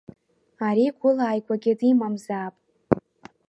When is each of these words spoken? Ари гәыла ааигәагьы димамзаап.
Ари 0.67 0.87
гәыла 0.99 1.23
ааигәагьы 1.27 1.73
димамзаап. 1.79 2.55